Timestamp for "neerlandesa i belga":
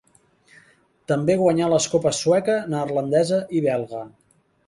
2.75-4.01